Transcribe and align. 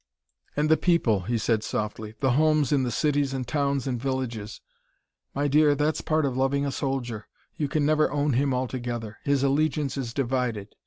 "And 0.57 0.67
the 0.67 0.77
people," 0.77 1.19
he 1.25 1.37
said 1.37 1.61
softly; 1.63 2.15
"the 2.21 2.31
homes 2.31 2.71
in 2.71 2.81
the 2.81 2.89
cities 2.89 3.35
and 3.35 3.47
towns 3.47 3.85
and 3.85 4.01
villages. 4.01 4.59
My 5.35 5.47
dear, 5.47 5.75
that's 5.75 6.01
part 6.01 6.25
of 6.25 6.35
loving 6.35 6.65
a 6.65 6.71
soldier: 6.71 7.27
you 7.55 7.67
can 7.67 7.85
never 7.85 8.09
own 8.11 8.33
him 8.33 8.51
altogether; 8.51 9.19
his 9.23 9.43
allegiance 9.43 9.97
is 9.97 10.11
divided. 10.11 10.69